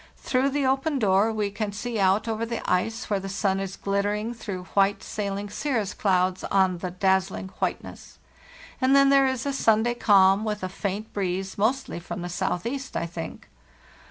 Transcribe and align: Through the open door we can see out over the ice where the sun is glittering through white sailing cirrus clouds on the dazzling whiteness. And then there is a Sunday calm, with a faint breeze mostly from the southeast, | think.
Through 0.17 0.49
the 0.49 0.65
open 0.65 0.97
door 0.97 1.31
we 1.31 1.51
can 1.51 1.71
see 1.71 1.99
out 1.99 2.27
over 2.27 2.43
the 2.43 2.67
ice 2.67 3.07
where 3.07 3.19
the 3.19 3.29
sun 3.29 3.59
is 3.59 3.75
glittering 3.77 4.33
through 4.33 4.63
white 4.73 5.03
sailing 5.03 5.47
cirrus 5.47 5.93
clouds 5.93 6.43
on 6.45 6.79
the 6.79 6.89
dazzling 6.89 7.49
whiteness. 7.59 8.17
And 8.81 8.95
then 8.95 9.09
there 9.09 9.27
is 9.27 9.45
a 9.45 9.53
Sunday 9.53 9.93
calm, 9.93 10.43
with 10.43 10.63
a 10.63 10.69
faint 10.69 11.13
breeze 11.13 11.55
mostly 11.55 11.99
from 11.99 12.23
the 12.23 12.29
southeast, 12.29 12.93
| 13.03 13.05
think. 13.11 13.47